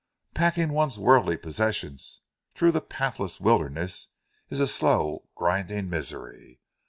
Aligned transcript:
Packing 0.33 0.69
one's 0.73 0.97
worldly 0.97 1.37
possessions 1.37 2.21
through 2.55 2.71
the 2.71 2.81
pathless 2.81 3.39
wilderness 3.39 4.07
is 4.49 4.59
a 4.59 4.67
slow, 4.67 5.27
grinding 5.35 5.91
misery. 5.91 6.59